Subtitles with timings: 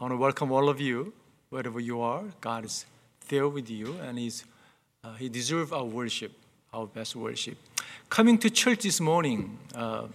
[0.00, 1.12] I want to welcome all of you,
[1.50, 2.22] wherever you are.
[2.40, 2.86] God is
[3.28, 4.46] there with you, and He's,
[5.04, 6.32] uh, He deserves our worship,
[6.72, 7.58] our best worship.
[8.08, 10.06] Coming to church this morning, uh,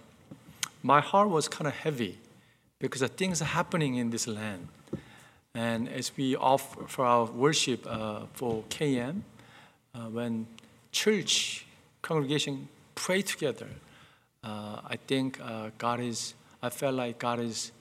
[0.82, 2.18] my heart was kind of heavy
[2.80, 4.70] because of things are happening in this land.
[5.54, 9.22] And as we offer for our worship uh, for KM,
[9.94, 10.48] uh, when
[10.94, 11.68] church
[12.02, 13.68] congregation pray together,
[14.44, 16.34] uh, I think uh, God is.
[16.64, 17.72] I felt like God is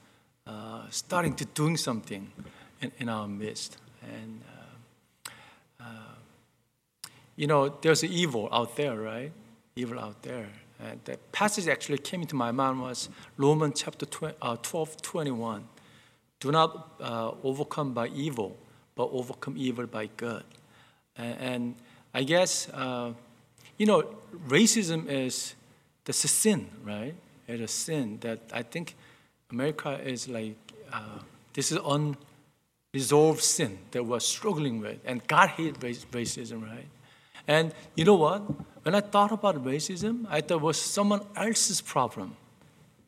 [0.47, 2.31] uh, starting to doing something
[2.81, 3.77] in, in our midst.
[4.03, 6.15] And, uh, uh,
[7.35, 9.31] you know, there's evil out there, right?
[9.75, 10.47] Evil out there.
[10.79, 15.67] And the passage actually came into my mind was Romans chapter 12, uh, 12 21.
[16.39, 18.57] Do not uh, overcome by evil,
[18.95, 20.43] but overcome evil by good.
[21.17, 21.75] And, and
[22.13, 23.13] I guess, uh,
[23.77, 24.03] you know,
[24.47, 25.55] racism is,
[26.03, 27.15] that's a sin, right?
[27.47, 28.95] It's a sin that I think
[29.51, 30.55] America is like,
[30.91, 31.19] uh,
[31.53, 34.99] this is unresolved sin that we're struggling with.
[35.05, 36.87] And God hates racism, right?
[37.47, 38.41] And you know what?
[38.83, 42.35] When I thought about racism, I thought it was someone else's problem,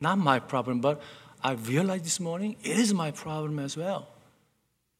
[0.00, 0.80] not my problem.
[0.80, 1.00] But
[1.42, 4.08] I realized this morning it is my problem as well.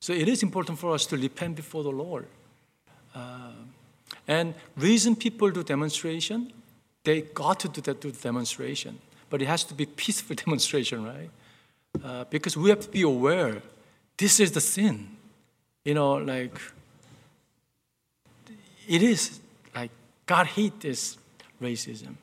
[0.00, 2.26] So it is important for us to repent before the Lord.
[3.14, 3.52] Uh,
[4.26, 6.52] and reason people do demonstration,
[7.04, 8.98] they got to do that do demonstration
[9.30, 11.30] but it has to be peaceful demonstration, right?
[12.02, 13.62] Uh, because we have to be aware
[14.16, 15.08] this is the sin.
[15.84, 16.60] You know, like,
[18.86, 19.40] it is
[19.74, 19.90] like
[20.26, 21.16] God hates this
[21.62, 22.14] racism.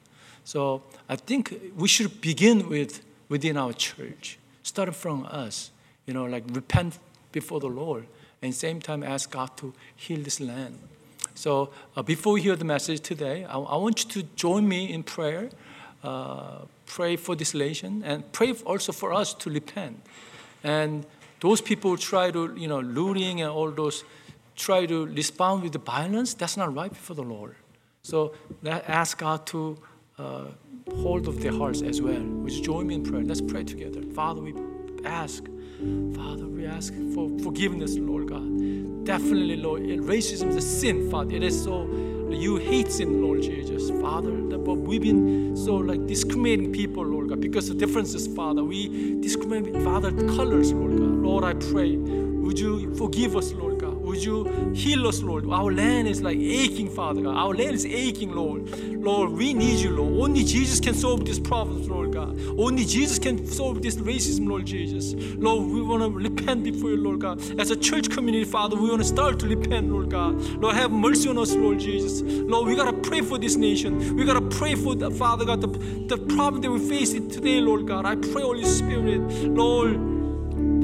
[0.43, 5.71] So I think we should begin with within our church, start from us,
[6.05, 6.99] you know, like repent
[7.31, 8.05] before the Lord
[8.41, 10.77] and same time ask God to heal this land.
[11.33, 14.93] So uh, before we hear the message today, I, I, want you to join me
[14.93, 15.49] in prayer.
[16.03, 20.05] Uh, pray for this nation and pray also for us to repent.
[20.63, 21.05] And
[21.39, 24.03] those people try to, you know, looting and all those,
[24.55, 27.55] try to respond with the violence, that's not right before the Lord.
[28.01, 28.33] So
[28.65, 29.77] ask God to
[30.17, 30.45] uh,
[30.95, 32.21] hold of their hearts as well.
[32.21, 33.23] Would you join me in prayer?
[33.23, 34.01] Let's pray together.
[34.13, 34.53] Father, we
[35.03, 35.43] ask,
[36.15, 39.05] Father, we ask for forgiveness, Lord God.
[39.05, 41.35] Definitely, Lord, racism is a sin, Father.
[41.35, 41.83] It is so
[42.31, 44.31] you hate sin, Lord Jesus, Father.
[44.31, 48.63] But we've been so like discriminating people, Lord God, because of differences, Father.
[48.63, 51.09] We discriminate, Father, colors, Lord God.
[51.09, 53.84] Lord, I pray, would you forgive us, Lord God?
[54.15, 55.45] Would you heal us, Lord?
[55.49, 57.35] Our land is like aching, Father God.
[57.35, 58.69] Our land is aching, Lord.
[59.03, 60.29] Lord, we need you, Lord.
[60.29, 62.39] Only Jesus can solve these problems, Lord God.
[62.57, 65.15] Only Jesus can solve this racism, Lord Jesus.
[65.35, 67.41] Lord, we want to repent before you, Lord God.
[67.59, 70.39] As a church community, Father, we want to start to repent, Lord God.
[70.61, 72.21] Lord, have mercy on us, Lord Jesus.
[72.21, 74.15] Lord, we got to pray for this nation.
[74.15, 75.67] We got to pray for, the, Father God, the,
[76.15, 78.05] the problem that we face today, Lord God.
[78.05, 80.14] I pray, Holy Spirit, Lord,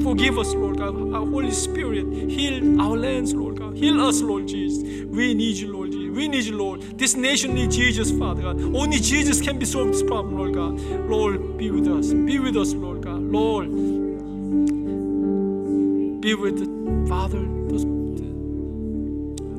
[0.03, 0.95] Forgive us, Lord God.
[1.15, 3.77] Our Holy Spirit, heal our lands, Lord God.
[3.77, 4.83] Heal us, Lord Jesus.
[5.07, 6.17] We need you, Lord Jesus.
[6.17, 6.83] We need you, Lord.
[6.99, 8.61] This nation needs Jesus, Father God.
[8.61, 10.81] Only Jesus can be solved this problem, Lord God.
[11.09, 12.12] Lord, be with us.
[12.12, 13.21] Be with us, Lord God.
[13.21, 13.69] Lord,
[16.21, 16.67] be with the
[17.09, 17.45] Father.
[17.69, 17.84] Those,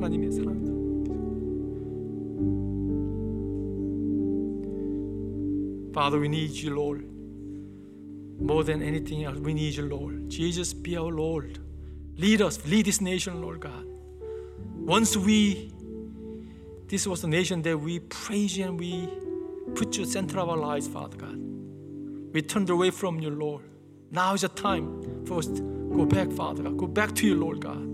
[0.00, 0.58] 하나님의 사랑.
[5.92, 7.11] Father, we need you, Lord.
[8.39, 10.29] More than anything else, we need you, Lord.
[10.29, 11.59] Jesus, be our Lord.
[12.17, 13.85] Lead us, lead this nation, Lord God.
[14.75, 15.71] Once we,
[16.87, 19.07] this was the nation that we praise you and we
[19.75, 21.37] put you center of our lives, Father God.
[22.33, 23.63] We turned away from you, Lord.
[24.11, 25.61] Now is the time for us to
[25.95, 26.77] go back, Father God.
[26.77, 27.85] Go back to you, Lord God.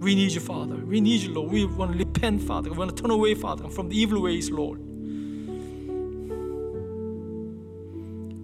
[0.00, 0.76] We need you, Father.
[0.76, 1.50] We need you, Lord.
[1.50, 2.70] We want to repent, Father.
[2.70, 4.80] We want to turn away, Father, from the evil ways, Lord.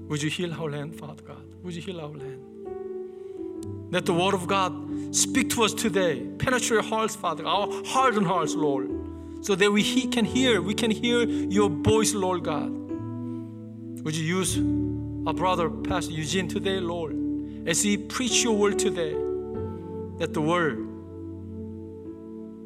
[0.09, 1.43] Would you heal our land, Father God?
[1.63, 2.43] Would you heal our land?
[3.91, 6.27] Let the word of God speak to us today.
[6.39, 8.91] Penetrate our hearts, Father, our hardened hearts, Lord,
[9.41, 12.71] so that we he can hear, we can hear your voice, Lord God.
[14.05, 14.57] Would you use
[15.27, 17.17] our brother, Pastor Eugene, today, Lord,
[17.67, 19.15] as he preach your word today,
[20.19, 20.87] that the word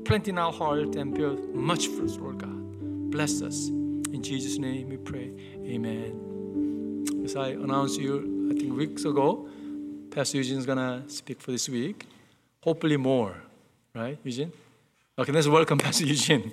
[0.05, 3.11] plant in our heart and bear much fruit, Lord God.
[3.11, 3.69] Bless us.
[3.69, 5.33] In Jesus' name we pray.
[5.65, 6.30] Amen.
[7.31, 9.49] As I announced you, I think weeks ago,
[10.11, 12.05] Pastor Eugene is gonna speak for this week.
[12.61, 13.37] Hopefully more,
[13.95, 14.51] right, Eugene?
[15.17, 16.51] Okay, let's welcome Pastor Eugene.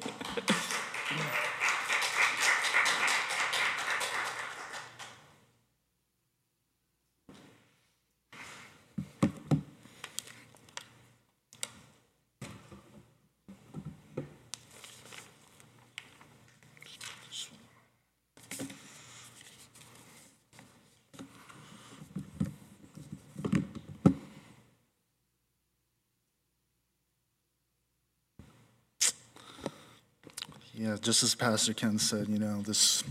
[30.79, 33.03] Yeah, just as Pastor Ken said, you know, this,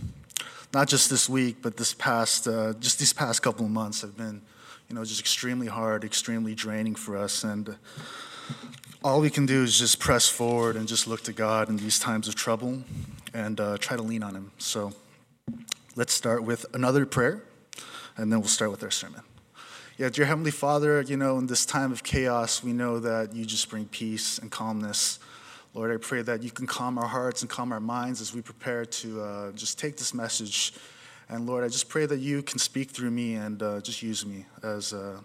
[0.72, 4.16] not just this week, but this past, uh, just these past couple of months have
[4.16, 4.40] been,
[4.88, 7.42] you know, just extremely hard, extremely draining for us.
[7.42, 7.76] And
[9.02, 11.98] all we can do is just press forward and just look to God in these
[11.98, 12.84] times of trouble
[13.34, 14.52] and uh, try to lean on Him.
[14.58, 14.92] So
[15.96, 17.42] let's start with another prayer,
[18.16, 19.22] and then we'll start with our sermon.
[19.98, 23.44] Yeah, dear Heavenly Father, you know, in this time of chaos, we know that you
[23.44, 25.18] just bring peace and calmness.
[25.76, 28.40] Lord, I pray that you can calm our hearts and calm our minds as we
[28.40, 30.72] prepare to uh, just take this message.
[31.28, 34.24] And Lord, I just pray that you can speak through me and uh, just use
[34.24, 35.18] me as, uh,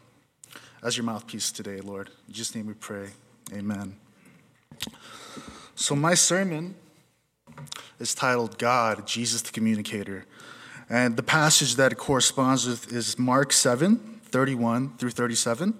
[0.84, 2.10] as your mouthpiece today, Lord.
[2.28, 3.12] In Jesus' name we pray.
[3.54, 3.96] Amen.
[5.76, 6.76] So, my sermon
[7.98, 10.26] is titled God, Jesus the Communicator.
[10.90, 15.76] And the passage that it corresponds with is Mark 7 31 through 37.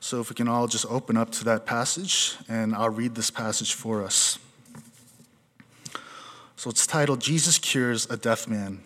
[0.00, 3.30] So if we can all just open up to that passage, and I'll read this
[3.30, 4.38] passage for us.
[6.56, 8.80] So it's titled Jesus Cures a Deaf Man.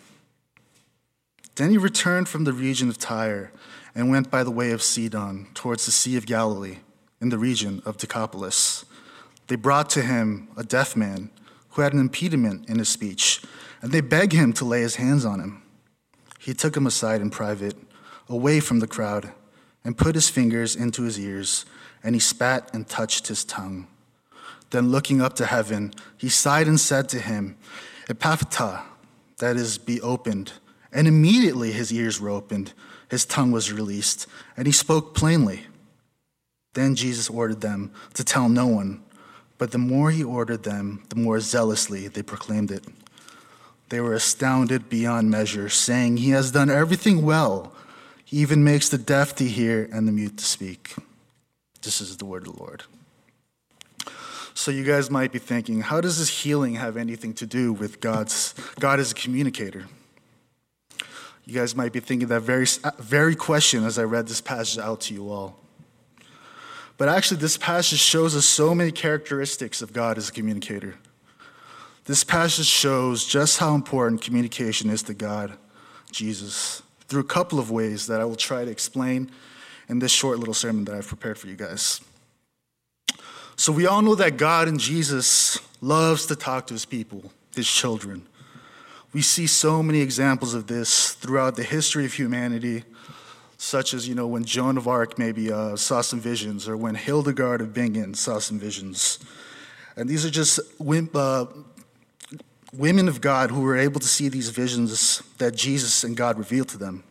[1.55, 3.51] Then he returned from the region of Tyre
[3.95, 6.79] and went by the way of Sidon towards the Sea of Galilee
[7.21, 8.83] in the region of Decapolis.
[9.47, 11.29] They brought to him a deaf man
[11.69, 13.41] who had an impediment in his speech,
[13.81, 15.61] and they begged him to lay his hands on him.
[16.39, 17.75] He took him aside in private,
[18.27, 19.31] away from the crowd
[19.85, 21.65] and put his fingers into his ears,
[22.03, 23.87] and he spat and touched his tongue.
[24.71, 27.55] Then, looking up to heaven, he sighed and said to him,
[28.09, 28.81] Ephphatha,
[29.37, 30.53] that is, be opened.
[30.91, 32.73] And immediately his ears were opened,
[33.09, 34.27] his tongue was released,
[34.57, 35.67] and he spoke plainly.
[36.73, 39.03] Then Jesus ordered them to tell no one,
[39.57, 42.85] but the more he ordered them, the more zealously they proclaimed it.
[43.89, 47.74] They were astounded beyond measure, saying, He has done everything well.
[48.25, 50.95] He even makes the deaf to hear and the mute to speak.
[51.83, 52.83] This is the word of the Lord.
[54.55, 58.01] So you guys might be thinking, how does this healing have anything to do with
[58.01, 59.85] God's God as a communicator?
[61.45, 62.65] You guys might be thinking that very
[62.97, 65.59] very question as I read this passage out to you all.
[66.97, 70.95] But actually this passage shows us so many characteristics of God as a communicator.
[72.05, 75.57] This passage shows just how important communication is to God,
[76.11, 79.31] Jesus through a couple of ways that I will try to explain
[79.87, 82.01] in this short little sermon that I've prepared for you guys.
[83.57, 87.69] So, we all know that God and Jesus loves to talk to his people, his
[87.69, 88.27] children.
[89.13, 92.83] We see so many examples of this throughout the history of humanity,
[93.57, 96.95] such as, you know, when Joan of Arc maybe uh, saw some visions, or when
[96.95, 99.19] Hildegard of Bingen saw some visions.
[99.95, 101.45] And these are just uh,
[102.77, 106.69] women of God who were able to see these visions that Jesus and God revealed
[106.69, 107.03] to them.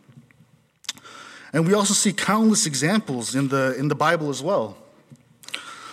[1.53, 4.77] And we also see countless examples in the, in the Bible as well.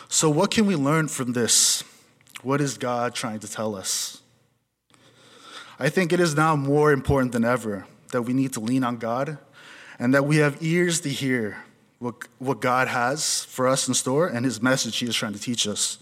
[0.08, 1.84] So, what can we learn from this?
[2.42, 4.20] What is God trying to tell us?
[5.78, 8.96] I think it is now more important than ever that we need to lean on
[8.96, 9.38] God
[9.98, 11.58] and that we have ears to hear
[11.98, 15.38] what, what God has for us in store and his message he is trying to
[15.38, 15.98] teach us.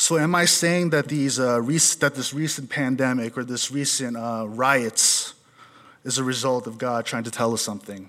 [0.00, 4.16] So, am I saying that these uh, rec- that this recent pandemic or this recent
[4.16, 5.34] uh, riots
[6.04, 8.08] is a result of God trying to tell us something?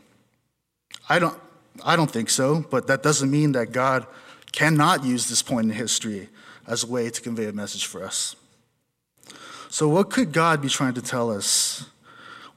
[1.09, 1.35] I don't.
[1.83, 2.63] I don't think so.
[2.69, 4.05] But that doesn't mean that God
[4.51, 6.29] cannot use this point in history
[6.67, 8.35] as a way to convey a message for us.
[9.69, 11.87] So, what could God be trying to tell us?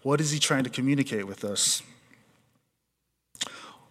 [0.03, 1.83] What is He trying to communicate with us?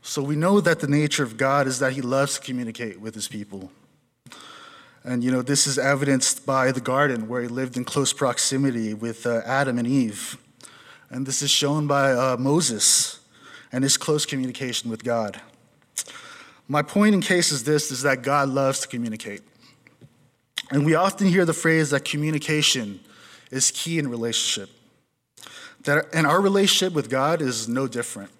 [0.03, 3.15] So, we know that the nature of God is that He loves to communicate with
[3.15, 3.71] His people.
[5.03, 8.93] And you know, this is evidenced by the garden where he lived in close proximity
[8.93, 10.37] with uh, Adam and Eve.
[11.09, 13.19] And this is shown by uh, Moses
[13.71, 15.41] and his close communication with God.
[16.67, 19.41] My point in case is this is that God loves to communicate.
[20.69, 23.01] And we often hear the phrase that communication
[23.49, 24.69] is key in relationship.
[25.83, 28.31] That, and our relationship with God is no different.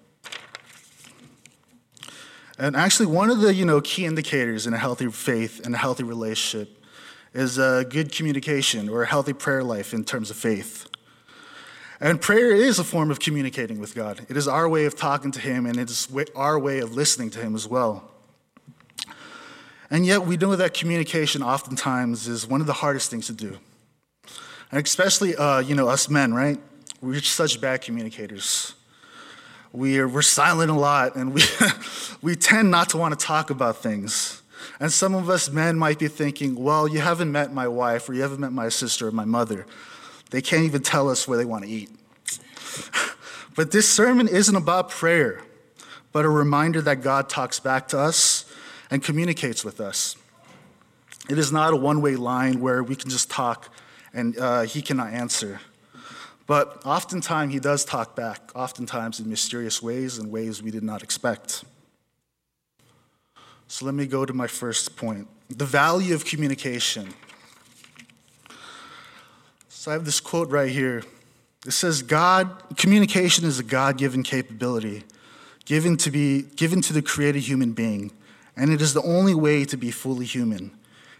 [2.62, 5.78] And actually, one of the you know, key indicators in a healthy faith and a
[5.78, 6.80] healthy relationship
[7.34, 10.86] is a good communication or a healthy prayer life in terms of faith.
[11.98, 14.24] And prayer is a form of communicating with God.
[14.28, 17.30] It is our way of talking to Him, and it is our way of listening
[17.30, 18.12] to Him as well.
[19.90, 23.58] And yet, we know that communication oftentimes is one of the hardest things to do.
[24.70, 26.60] And especially, uh, you know, us men, right?
[27.00, 28.74] We're such bad communicators
[29.72, 31.42] we are, we're silent a lot and we,
[32.22, 34.42] we tend not to want to talk about things.
[34.78, 38.14] And some of us men might be thinking, well, you haven't met my wife or
[38.14, 39.66] you haven't met my sister or my mother.
[40.30, 41.90] They can't even tell us where they want to eat.
[43.56, 45.42] but this sermon isn't about prayer,
[46.12, 48.44] but a reminder that God talks back to us
[48.90, 50.16] and communicates with us.
[51.28, 53.72] It is not a one way line where we can just talk
[54.12, 55.60] and uh, he cannot answer.
[56.46, 61.02] But oftentimes he does talk back, oftentimes in mysterious ways and ways we did not
[61.02, 61.64] expect.
[63.68, 67.12] So let me go to my first point the value of communication.
[69.68, 71.02] So I have this quote right here.
[71.66, 75.04] It says, God, communication is a God given capability
[75.64, 78.12] given to, be, given to the created human being,
[78.56, 80.72] and it is the only way to be fully human.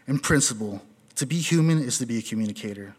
[0.06, 0.82] In principle,
[1.16, 2.94] to be human is to be a communicator.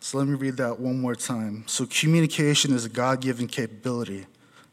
[0.00, 1.64] So let me read that one more time.
[1.66, 4.26] So, communication is a God given capability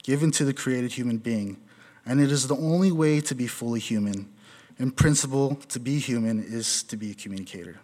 [0.03, 1.57] given to the created human being,
[2.05, 4.31] and it is the only way to be fully human.
[4.77, 7.79] In principle, to be human is to be a communicator.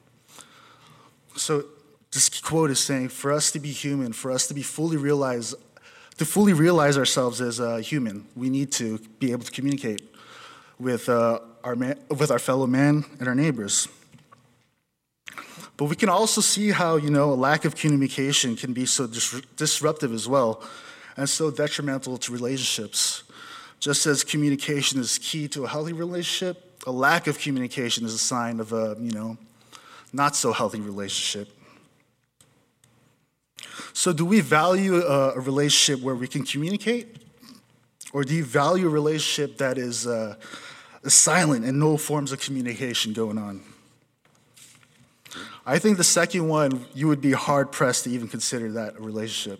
[1.35, 1.65] So,
[2.11, 5.55] this quote is saying for us to be human, for us to be fully realized,
[6.17, 10.01] to fully realize ourselves as a human, we need to be able to communicate
[10.77, 13.87] with, uh, our, man, with our fellow man and our neighbors.
[15.81, 19.07] But we can also see how, you know, a lack of communication can be so
[19.07, 20.61] dis- disruptive as well
[21.17, 23.23] and so detrimental to relationships.
[23.79, 28.19] Just as communication is key to a healthy relationship, a lack of communication is a
[28.19, 29.39] sign of a, you know,
[30.13, 31.49] not so healthy relationship.
[33.91, 37.17] So, do we value a, relationship where we can communicate?
[38.13, 40.35] Or do you value a relationship that is uh,
[41.07, 43.70] silent and no forms of communication going on?
[45.65, 49.01] I think the second one, you would be hard pressed to even consider that a
[49.01, 49.59] relationship.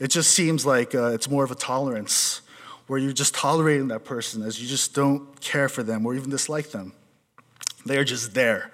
[0.00, 2.40] It just seems like uh, it's more of a tolerance
[2.88, 6.28] where you're just tolerating that person as you just don't care for them or even
[6.28, 6.92] dislike them.
[7.86, 8.72] They're just there.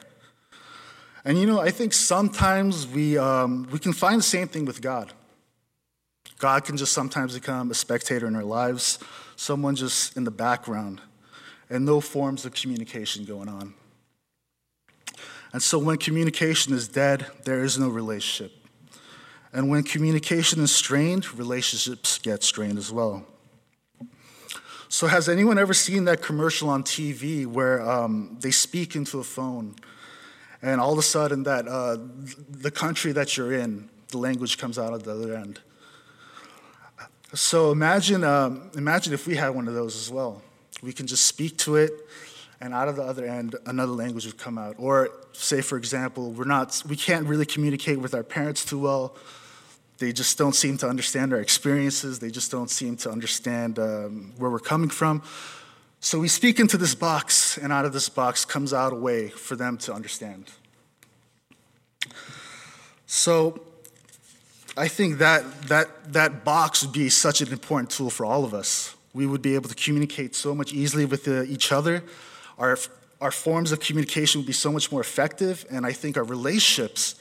[1.25, 4.81] And you know, I think sometimes we, um, we can find the same thing with
[4.81, 5.13] God.
[6.39, 8.99] God can just sometimes become a spectator in our lives,
[9.37, 11.03] someone just in the background,
[11.69, 13.75] and no forms of communication going on.
[15.53, 18.53] And so when communication is dead, there is no relationship.
[19.53, 23.27] And when communication is strained, relationships get strained as well.
[24.89, 29.25] So, has anyone ever seen that commercial on TV where um, they speak into a
[29.25, 29.77] phone
[30.63, 31.97] and all of a sudden that uh,
[32.51, 35.61] the country that you're in, the language comes out of the other end.
[37.35, 40.43] So imagine, um, imagine if we had one of those as well.
[40.83, 41.93] We can just speak to it,
[42.61, 44.77] and out of the other end, another language would come out.
[44.79, 49.17] Or say, for example, we're not, we can't really communicate with our parents too well.
[49.99, 52.19] They just don't seem to understand our experiences.
[52.19, 55.23] They just don't seem to understand um, where we're coming from.
[56.01, 59.29] So we speak into this box, and out of this box comes out a way
[59.29, 60.51] for them to understand.
[63.07, 63.61] So
[64.77, 68.55] I think that, that, that box would be such an important tool for all of
[68.55, 68.95] us.
[69.13, 72.03] We would be able to communicate so much easily with uh, each other.
[72.61, 72.77] Our,
[73.21, 77.15] our forms of communication would be so much more effective, and I think our relationships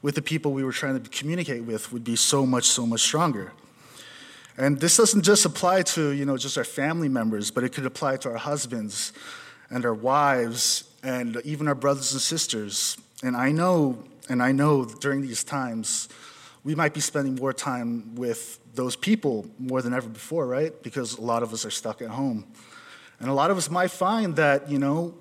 [0.00, 3.02] with the people we were trying to communicate with would be so much, so much
[3.02, 3.52] stronger.
[4.56, 7.84] And this doesn't just apply to, you know, just our family members, but it could
[7.84, 9.12] apply to our husbands
[9.68, 12.96] and our wives and even our brothers and sisters.
[13.22, 16.08] And I know, and I know during these times,
[16.64, 20.72] we might be spending more time with those people more than ever before, right?
[20.82, 22.46] Because a lot of us are stuck at home.
[23.20, 25.14] And a lot of us might find that, you know,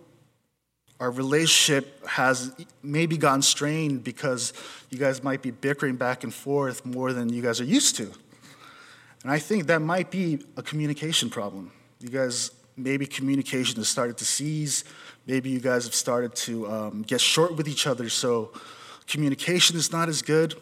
[1.00, 4.54] our relationship has maybe gotten strained because
[4.90, 8.12] you guys might be bickering back and forth more than you guys are used to.
[9.24, 11.72] And I think that might be a communication problem.
[12.00, 14.84] You guys, maybe communication has started to cease.
[15.26, 18.54] Maybe you guys have started to um, get short with each other, so
[19.08, 20.54] communication is not as good.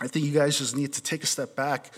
[0.00, 1.92] I think you guys just need to take a step back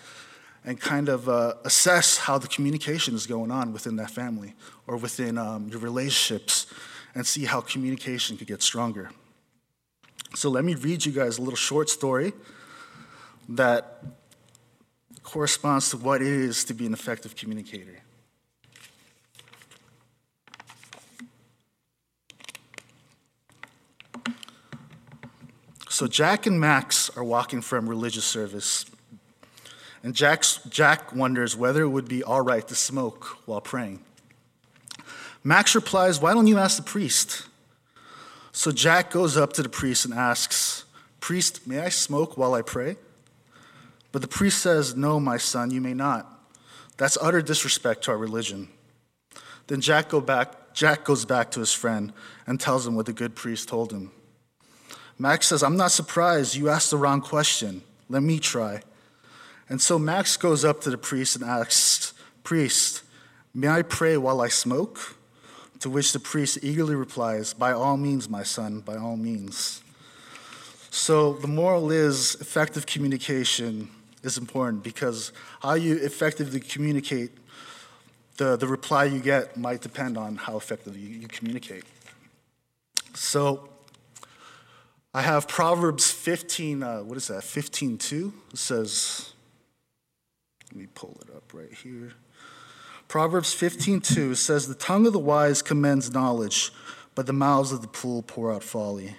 [0.64, 4.54] and kind of uh, assess how the communication is going on within that family
[4.86, 6.66] or within um, your relationships
[7.14, 9.10] and see how communication could get stronger.
[10.34, 12.32] So, let me read you guys a little short story
[13.48, 14.04] that
[15.22, 18.02] corresponds to what it is to be an effective communicator.
[25.98, 28.86] So Jack and Max are walking from religious service,
[30.02, 34.00] and Jack's, Jack wonders whether it would be all right to smoke while praying.
[35.42, 37.46] Max replies, Why don't you ask the priest?
[38.52, 40.84] So Jack goes up to the priest and asks,
[41.20, 42.96] Priest, may I smoke while I pray?
[44.12, 46.26] But the priest says, No, my son, you may not.
[46.96, 48.68] That's utter disrespect to our religion.
[49.68, 52.12] Then Jack, go back, Jack goes back to his friend
[52.46, 54.10] and tells him what the good priest told him.
[55.18, 56.54] Max says, I'm not surprised.
[56.54, 57.82] You asked the wrong question.
[58.08, 58.82] Let me try.
[59.68, 63.02] And so Max goes up to the priest and asks, Priest,
[63.52, 65.16] may I pray while I smoke?
[65.80, 69.82] To which the priest eagerly replies, By all means, my son, by all means.
[70.90, 73.90] So the moral is effective communication
[74.22, 77.30] is important because how you effectively communicate,
[78.36, 81.84] the, the reply you get might depend on how effectively you, you communicate.
[83.14, 83.68] So
[85.12, 88.32] I have Proverbs 15, uh, what is that, 15 2?
[88.52, 89.32] It says,
[90.70, 92.12] let me pull it up right here.
[93.08, 96.72] Proverbs 15:2 says, The tongue of the wise commends knowledge,
[97.14, 99.16] but the mouths of the fool pour out folly.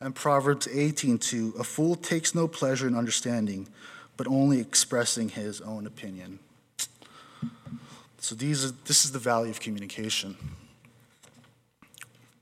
[0.00, 3.68] And Proverbs 18:2, A fool takes no pleasure in understanding,
[4.16, 6.40] but only expressing his own opinion.
[8.18, 10.36] So these are, this is the value of communication.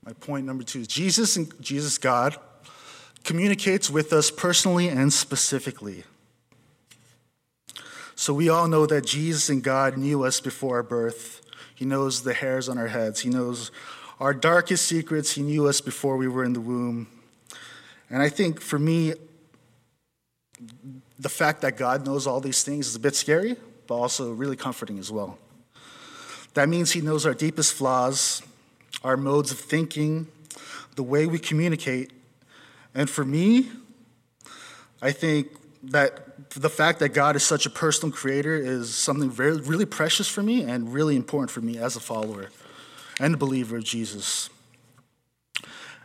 [0.05, 2.35] My point number two is Jesus and Jesus God
[3.23, 6.03] communicates with us personally and specifically.
[8.21, 11.41] So we all know that Jesus and God knew us before our birth.
[11.73, 13.21] He knows the hairs on our heads.
[13.21, 13.71] He knows
[14.19, 15.31] our darkest secrets.
[15.31, 17.07] He knew us before we were in the womb.
[18.11, 19.15] And I think for me,
[21.17, 23.55] the fact that God knows all these things is a bit scary,
[23.87, 25.39] but also really comforting as well.
[26.53, 28.43] That means He knows our deepest flaws,
[29.03, 30.27] our modes of thinking,
[30.95, 32.11] the way we communicate.
[32.93, 33.71] And for me,
[35.01, 35.47] I think
[35.81, 40.27] that the fact that God is such a personal creator is something very, really precious
[40.27, 42.49] for me and really important for me as a follower
[43.19, 44.49] and a believer of Jesus.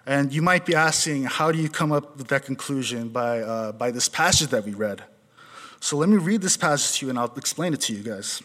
[0.07, 3.73] And you might be asking, how do you come up with that conclusion by, uh,
[3.73, 5.03] by this passage that we read?
[5.81, 8.43] So let me read this passage to you and I'll explain it to you guys.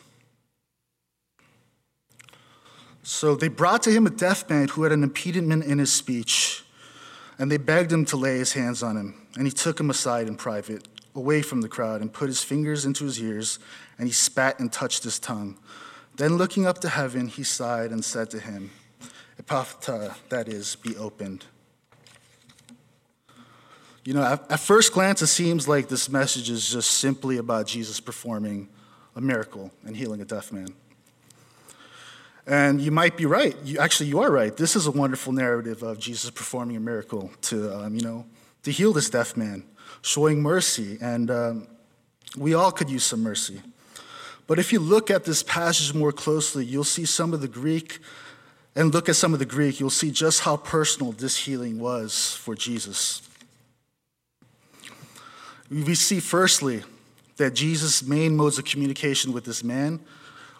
[3.03, 6.63] So they brought to him a deaf man who had an impediment in his speech,
[7.39, 9.27] and they begged him to lay his hands on him.
[9.35, 12.85] And he took him aside in private, away from the crowd, and put his fingers
[12.85, 13.59] into his ears,
[13.97, 15.57] and he spat and touched his tongue.
[16.15, 18.71] Then looking up to heaven, he sighed and said to him,
[19.41, 21.45] Ephphatha, that is, be opened.
[24.03, 27.67] You know, at, at first glance, it seems like this message is just simply about
[27.67, 28.67] Jesus performing
[29.15, 30.69] a miracle and healing a deaf man.
[32.47, 33.55] And you might be right.
[33.63, 34.55] You, actually, you are right.
[34.55, 38.25] This is a wonderful narrative of Jesus performing a miracle to, um, you know,
[38.63, 39.63] to heal this deaf man,
[40.01, 40.97] showing mercy.
[41.01, 41.67] And um,
[42.37, 43.61] we all could use some mercy.
[44.47, 47.99] But if you look at this passage more closely, you'll see some of the Greek,
[48.75, 52.35] and look at some of the Greek, you'll see just how personal this healing was
[52.35, 53.21] for Jesus.
[55.69, 56.83] We see, firstly,
[57.37, 59.99] that Jesus' main modes of communication with this man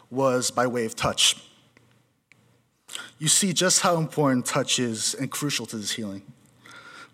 [0.10, 1.36] was by way of touch
[3.21, 6.23] you see just how important touch is and crucial to this healing.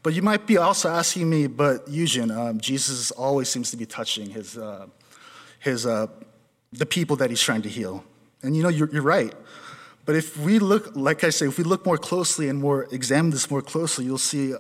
[0.08, 3.86] But you might be also asking me, but Eugene, um, Jesus always seems to be
[3.86, 4.88] touching his, uh,
[5.60, 6.08] his, uh,
[6.72, 8.06] the people that he's trying to heal.
[8.42, 9.34] And you know, you're, you're right.
[10.06, 13.32] But if we look, like I say, if we look more closely and more examine
[13.32, 14.54] this more closely, you'll see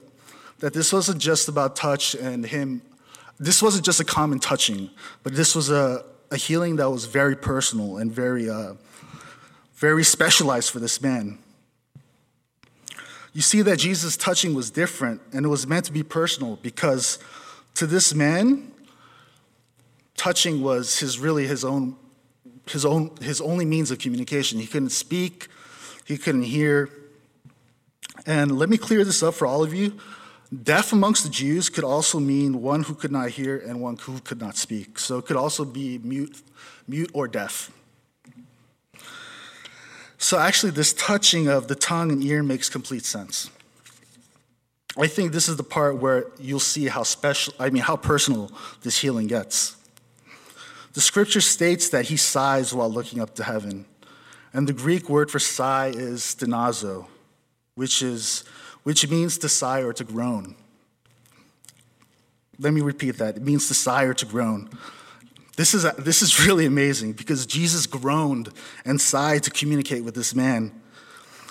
[0.60, 2.82] that this wasn't just about touch and him.
[3.40, 4.90] This wasn't just a common touching,
[5.24, 8.74] but this was a, a healing that was very personal and very uh,
[9.76, 11.40] very specialized for this man.
[13.38, 17.19] You see that Jesus' touching was different and it was meant to be personal because
[17.76, 18.71] to this man,
[20.15, 21.97] touching was his really his own
[22.67, 24.58] his own his only means of communication.
[24.58, 25.50] He couldn't speak,
[26.04, 26.89] he couldn't hear.
[28.26, 29.93] And let me clear this up for all of you.
[30.63, 34.19] Deaf amongst the Jews could also mean one who could not hear and one who
[34.21, 34.97] could not speak.
[34.97, 36.41] So it could also be mute,
[36.88, 37.69] mute or deaf.
[40.28, 43.50] So, actually, this touching of the tongue and ear makes complete sense.
[44.98, 48.52] I think this is the part where you'll see how special, I mean, how personal
[48.82, 49.78] this healing gets.
[50.92, 53.86] The scripture states that he sighs while looking up to heaven.
[54.52, 57.08] And the Greek word for sigh is stenazo,
[57.76, 58.44] which, is,
[58.84, 60.56] which means to sigh or to groan.
[62.60, 63.38] Let me repeat that.
[63.38, 64.70] It means to sigh or to groan.
[65.58, 68.50] This is, this is really amazing because Jesus groaned
[68.86, 70.72] and sighed to communicate with this man.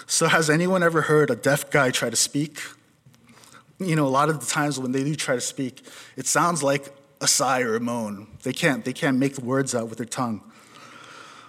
[0.07, 2.61] So, has anyone ever heard a deaf guy try to speak?
[3.79, 5.83] You know, a lot of the times when they do try to speak,
[6.17, 8.29] it sounds like a sigh or a moan.
[8.45, 10.43] They can't, they can't make the words out with their tongue.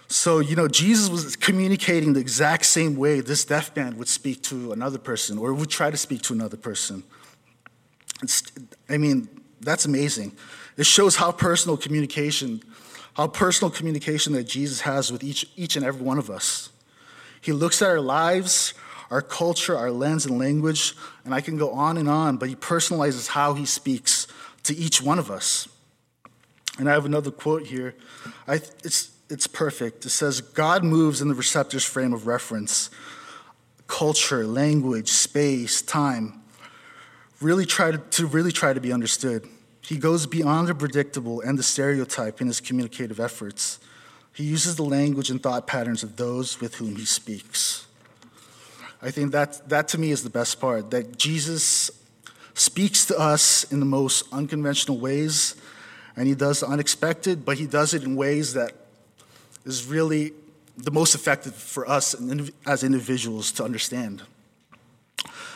[0.07, 4.41] So, you know, Jesus was communicating the exact same way this deaf man would speak
[4.43, 7.03] to another person or would try to speak to another person.
[8.23, 8.41] It's,
[8.89, 9.29] I mean,
[9.61, 10.35] that's amazing.
[10.77, 12.61] It shows how personal communication,
[13.15, 16.69] how personal communication that Jesus has with each, each and every one of us.
[17.41, 18.73] He looks at our lives,
[19.09, 22.55] our culture, our lens and language, and I can go on and on, but he
[22.55, 24.27] personalizes how he speaks
[24.63, 25.67] to each one of us.
[26.77, 27.95] And I have another quote here.
[28.47, 30.05] I, it's, it's perfect.
[30.05, 32.89] It says, God moves in the receptor's frame of reference
[33.87, 36.41] culture, language, space, time
[37.41, 39.47] really try to, to really try to be understood.
[39.87, 43.79] He goes beyond the predictable and the stereotype in his communicative efforts.
[44.33, 47.87] He uses the language and thought patterns of those with whom he speaks.
[49.01, 51.89] I think that, that to me is the best part that Jesus
[52.53, 55.55] speaks to us in the most unconventional ways,
[56.17, 58.73] and he does the unexpected, but he does it in ways that
[59.63, 60.33] is really
[60.75, 62.13] the most effective for us
[62.65, 64.23] as individuals to understand.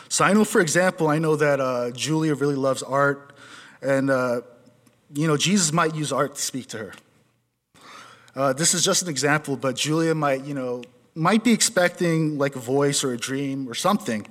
[0.08, 3.31] So I know, for example, I know that uh, Julia really loves art,
[3.82, 4.40] and uh,
[5.14, 6.92] you know Jesus might use art to speak to her.
[8.34, 10.82] Uh, this is just an example, but Julia might, you know,
[11.14, 14.26] might be expecting like a voice or a dream or something,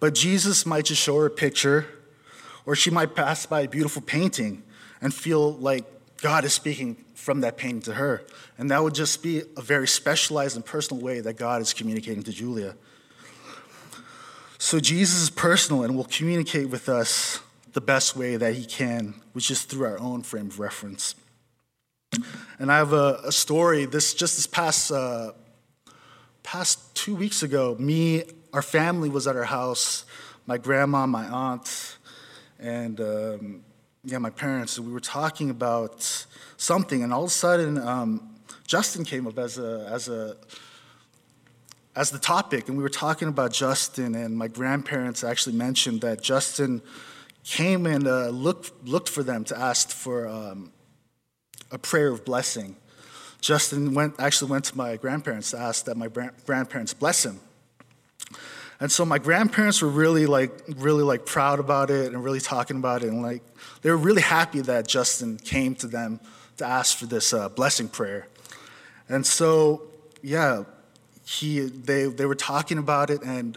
[0.00, 1.86] but Jesus might just show her a picture,
[2.66, 4.64] or she might pass by a beautiful painting
[5.00, 5.84] and feel like
[6.20, 8.24] God is speaking from that painting to her.
[8.58, 12.24] And that would just be a very specialized and personal way that God is communicating
[12.24, 12.74] to Julia.
[14.58, 17.40] So Jesus is personal and will communicate with us
[17.72, 21.14] the best way that he can, which is through our own frame of reference.
[22.58, 23.84] And I have a, a story.
[23.84, 25.32] This just this past uh,
[26.42, 30.04] past two weeks ago, me, our family was at our house.
[30.46, 31.98] My grandma, my aunt,
[32.58, 33.64] and um,
[34.02, 34.78] yeah, my parents.
[34.78, 36.26] We were talking about
[36.56, 38.34] something, and all of a sudden, um,
[38.66, 40.36] Justin came up as a as a
[41.94, 46.22] as the topic, and we were talking about Justin, and my grandparents actually mentioned that
[46.22, 46.80] Justin
[47.48, 50.70] came and uh, looked looked for them to ask for um,
[51.70, 52.76] a prayer of blessing.
[53.40, 56.08] Justin went actually went to my grandparents to ask that my
[56.46, 57.40] grandparents bless him.
[58.80, 62.76] And so my grandparents were really like really like proud about it and really talking
[62.76, 63.42] about it and like
[63.82, 66.20] they were really happy that Justin came to them
[66.58, 68.26] to ask for this uh, blessing prayer.
[69.08, 69.82] And so,
[70.22, 70.64] yeah,
[71.24, 73.56] he, they, they were talking about it, and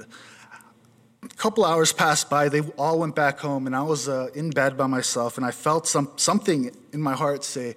[1.38, 2.50] couple hours passed by.
[2.50, 5.52] They all went back home, and I was uh, in bed by myself, and I
[5.52, 7.76] felt some, something in my heart say,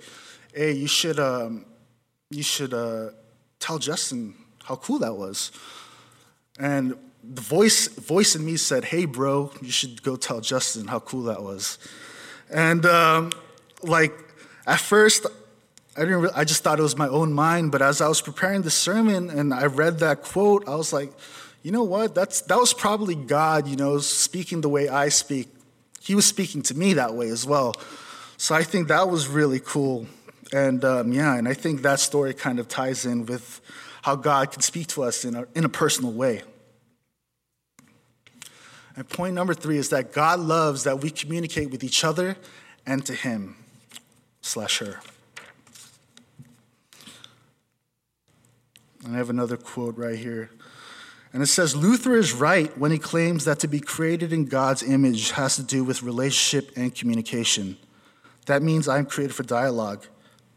[0.55, 1.67] hey, you should, um,
[2.31, 3.11] you should uh,
[3.59, 5.53] tell Justin how cool that was.
[6.59, 11.01] And the voice, voice in me said, hey, bro, you should go tell Justin how
[11.01, 11.79] cool that was.
[12.51, 13.31] And um,
[13.83, 14.13] like,
[14.67, 15.27] at first,
[15.97, 16.23] I didn't.
[16.23, 17.73] Really, I just thought it was my own mind.
[17.73, 21.13] But as I was preparing the sermon and I read that quote, I was like,
[21.65, 22.15] you know what?
[22.15, 23.67] That's that was probably God.
[23.67, 25.49] You know, speaking the way I speak.
[26.01, 27.75] He was speaking to me that way as well.
[28.37, 30.07] So I think that was really cool.
[30.53, 33.63] And um, yeah, and I think that story kind of ties in with
[34.03, 36.43] how God can speak to us in a, in a personal way.
[38.95, 42.37] And point number three is that God loves that we communicate with each other
[42.85, 43.57] and to Him
[44.43, 45.01] slash her.
[49.03, 50.51] And I have another quote right here.
[51.35, 54.85] And it says Luther is right when he claims that to be created in God's
[54.85, 57.77] image has to do with relationship and communication.
[58.47, 60.07] That means I'm created for dialogue.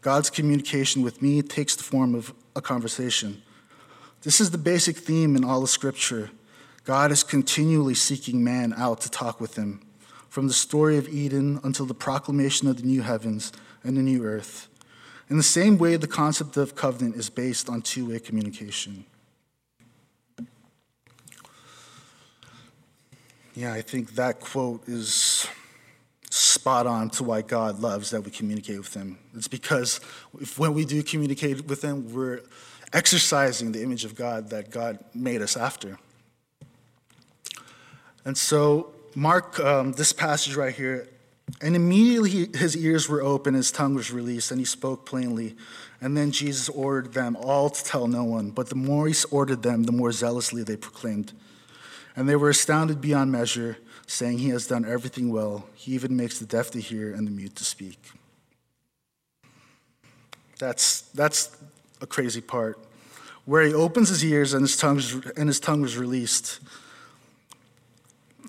[0.02, 3.42] God's communication with me takes the form of a conversation.
[4.22, 6.30] This is the basic theme in all of Scripture.
[6.84, 9.82] God is continually seeking man out to talk with him,
[10.28, 13.50] from the story of Eden until the proclamation of the new heavens
[13.82, 14.68] and the new earth.
[15.28, 19.06] In the same way, the concept of covenant is based on two way communication.
[23.58, 25.48] Yeah, I think that quote is
[26.30, 29.18] spot on to why God loves that we communicate with Him.
[29.34, 30.00] It's because
[30.40, 32.42] if, when we do communicate with Him, we're
[32.92, 35.98] exercising the image of God that God made us after.
[38.24, 41.08] And so, Mark, um, this passage right here,
[41.60, 45.56] and immediately his ears were open, his tongue was released, and he spoke plainly.
[46.00, 48.50] And then Jesus ordered them all to tell no one.
[48.50, 51.32] But the more he ordered them, the more zealously they proclaimed.
[52.18, 53.78] And they were astounded beyond measure,
[54.08, 55.66] saying, He has done everything well.
[55.76, 57.96] He even makes the deaf to hear and the mute to speak.
[60.58, 61.56] That's, that's
[62.00, 62.84] a crazy part.
[63.44, 65.00] Where he opens his ears and his, tongue,
[65.36, 66.58] and his tongue was released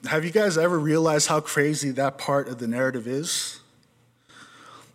[0.06, 3.60] have you guys ever realized how crazy that part of the narrative is?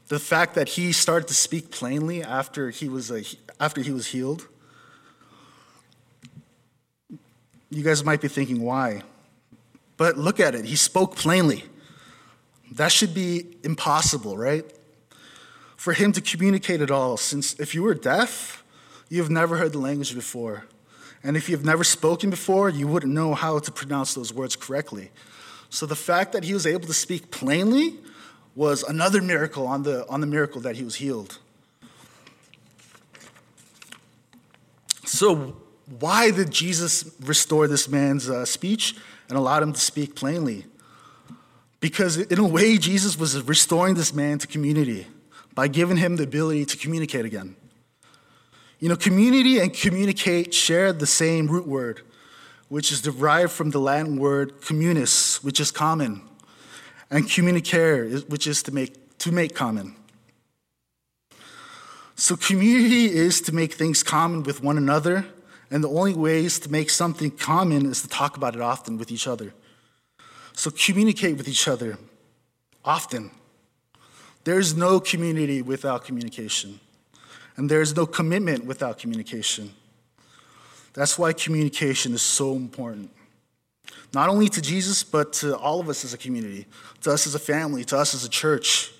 [0.08, 3.22] The fact that he started to speak plainly after he was, a,
[3.60, 4.48] after he was healed.
[7.74, 9.02] You guys might be thinking, why?
[9.96, 10.64] But look at it.
[10.64, 11.64] He spoke plainly.
[12.70, 14.64] That should be impossible, right?
[15.76, 18.62] For him to communicate at all, since if you were deaf,
[19.08, 20.66] you've never heard the language before.
[21.24, 25.10] And if you've never spoken before, you wouldn't know how to pronounce those words correctly.
[25.68, 27.98] So the fact that he was able to speak plainly
[28.54, 31.38] was another miracle on the, on the miracle that he was healed.
[35.04, 38.96] So, why did Jesus restore this man's uh, speech
[39.28, 40.66] and allow him to speak plainly?
[41.80, 45.06] Because in a way, Jesus was restoring this man to community
[45.54, 47.56] by giving him the ability to communicate again.
[48.80, 52.00] You know, community and communicate share the same root word,
[52.68, 56.22] which is derived from the Latin word communis, which is common,
[57.10, 59.94] and communicare, which is to make, to make common.
[62.16, 65.26] So, community is to make things common with one another,
[65.70, 69.11] and the only ways to make something common is to talk about it often with
[69.11, 69.55] each other.
[70.53, 71.98] So, communicate with each other
[72.85, 73.31] often.
[74.44, 76.81] There's no community without communication,
[77.57, 79.72] and there's no commitment without communication.
[80.92, 83.11] That's why communication is so important.
[84.12, 86.66] Not only to Jesus, but to all of us as a community,
[87.03, 88.92] to us as a family, to us as a church.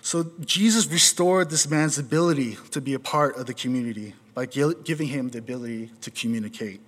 [0.00, 5.08] So Jesus restored this man's ability to be a part of the community by giving
[5.08, 6.80] him the ability to communicate.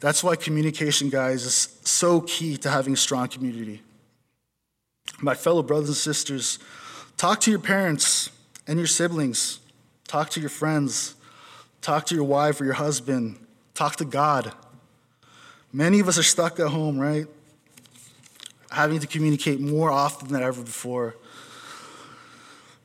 [0.00, 3.82] That's why communication, guys, is so key to having a strong community.
[5.20, 6.58] My fellow brothers and sisters,
[7.16, 8.30] talk to your parents
[8.66, 9.60] and your siblings,
[10.06, 11.14] talk to your friends,
[11.80, 13.38] talk to your wife or your husband,
[13.74, 14.52] talk to God.
[15.72, 17.26] Many of us are stuck at home, right?
[18.70, 21.16] Having to communicate more often than ever before.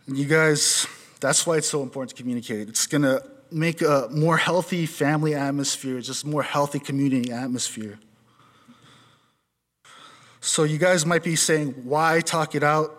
[0.08, 0.88] And you guys,
[1.21, 2.67] that's why it's so important to communicate.
[2.67, 7.99] It's going to make a more healthy family atmosphere, just more healthy community atmosphere.
[10.41, 12.97] So you guys might be saying, why talk it out?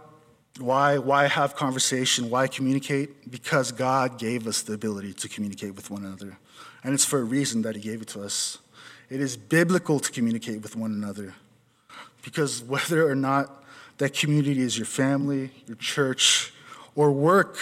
[0.58, 2.30] Why, why have conversation?
[2.30, 3.30] Why communicate?
[3.30, 6.38] Because God gave us the ability to communicate with one another.
[6.84, 8.58] And it's for a reason that He gave it to us.
[9.10, 11.34] It is biblical to communicate with one another.
[12.22, 13.64] Because whether or not
[13.98, 16.52] that community is your family, your church,
[16.94, 17.58] or work,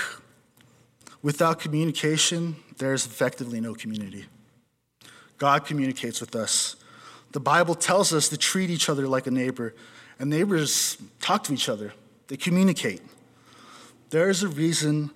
[1.22, 4.26] without communication, there's effectively no community.
[5.38, 6.76] God communicates with us.
[7.32, 9.74] The Bible tells us to treat each other like a neighbor,
[10.18, 11.92] and neighbors talk to each other,
[12.28, 13.00] they communicate.
[14.10, 15.10] There is a reason,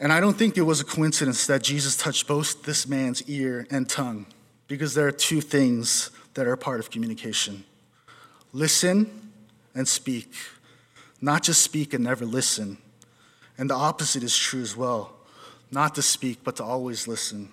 [0.00, 3.66] and I don't think it was a coincidence that Jesus touched both this man's ear
[3.70, 4.26] and tongue,
[4.68, 7.64] because there are two things that are part of communication
[8.52, 9.32] listen
[9.74, 10.34] and speak.
[11.20, 12.76] Not just speak and never listen.
[13.58, 15.14] And the opposite is true as well.
[15.70, 17.50] Not to speak, but to always listen.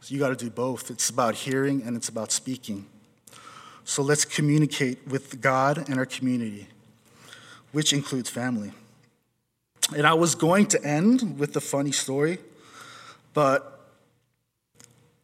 [0.00, 0.90] So you got to do both.
[0.90, 2.86] It's about hearing and it's about speaking.
[3.84, 6.68] So let's communicate with God and our community,
[7.72, 8.72] which includes family.
[9.96, 12.38] And I was going to end with a funny story,
[13.34, 13.88] but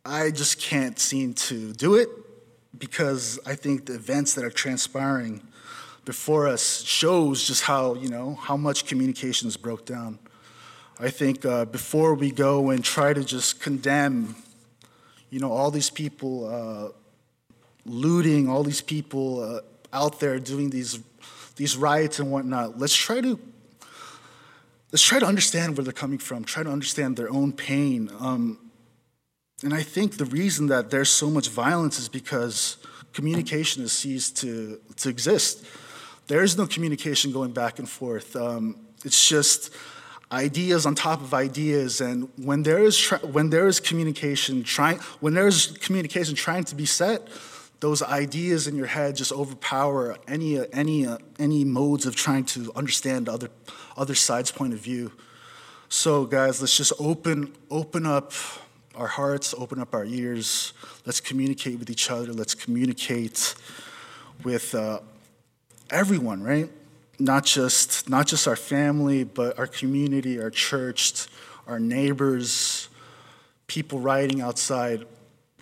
[0.04, 2.08] I just can't seem to do it
[2.78, 5.42] because I think the events that are transpiring
[6.06, 10.18] before us shows just how, you know, how much communication is broke down.
[10.98, 14.36] I think uh, before we go and try to just condemn,
[15.30, 16.92] you know, all these people uh,
[17.84, 19.60] looting, all these people uh,
[19.92, 21.00] out there doing these,
[21.56, 23.38] these riots and whatnot, let's try to
[24.92, 28.08] let's try to understand where they're coming from, try to understand their own pain.
[28.20, 28.58] Um,
[29.64, 32.76] and I think the reason that there's so much violence is because
[33.12, 35.66] communication has ceased to, to exist.
[36.26, 38.34] There is no communication going back and forth.
[38.34, 39.72] Um, it's just
[40.32, 44.98] ideas on top of ideas, and when there is tra- when there is communication trying
[45.20, 47.28] when there is communication trying to be set,
[47.78, 51.06] those ideas in your head just overpower any any
[51.38, 53.50] any modes of trying to understand other
[53.96, 55.12] other side's point of view.
[55.88, 58.32] So, guys, let's just open open up
[58.96, 60.72] our hearts, open up our ears.
[61.04, 62.32] Let's communicate with each other.
[62.32, 63.54] Let's communicate
[64.42, 64.74] with.
[64.74, 65.00] Uh,
[65.90, 66.70] everyone, right?
[67.18, 71.26] Not just, not just our family, but our community, our church,
[71.66, 72.88] our neighbors,
[73.66, 75.06] people riding outside.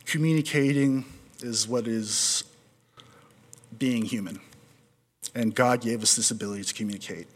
[0.05, 1.05] Communicating
[1.41, 2.45] is what is
[3.79, 4.41] being human.
[5.35, 7.27] And God gave us this ability to communicate.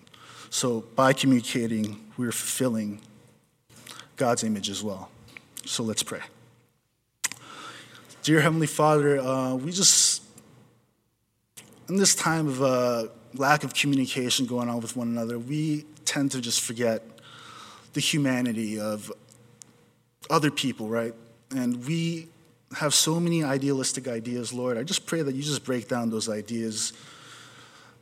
[0.51, 3.01] So by communicating, we're fulfilling
[4.17, 5.11] God's image as well.
[5.65, 6.21] So let's pray.
[8.23, 10.08] Dear Heavenly Father, uh, we just
[11.89, 16.33] in this time of uh, lack of communication going on with one another, we tend
[16.33, 17.03] to just forget
[17.95, 19.11] the humanity of
[20.31, 21.15] other people, right?
[21.51, 22.29] And we
[22.77, 24.77] have so many idealistic ideas, Lord.
[24.77, 26.93] I just pray that you just break down those ideas.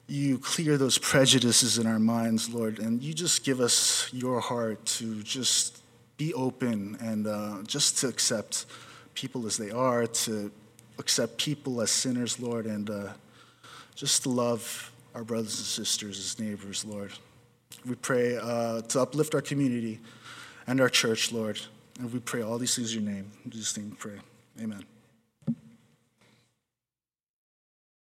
[0.09, 4.85] You clear those prejudices in our minds, Lord, and you just give us your heart
[4.87, 5.83] to just
[6.17, 8.67] be open and uh, just to accept
[9.15, 10.51] people as they are, to
[10.99, 13.13] accept people as sinners, Lord, and uh,
[13.97, 17.13] just to love our brothers and sisters as neighbors, Lord.
[17.85, 20.01] We pray uh, to uplift our community
[20.67, 21.59] and our church, Lord.
[21.99, 23.33] And we pray all these things in your name.
[23.45, 24.19] In Jesus' name we pray.
[24.63, 24.85] Amen.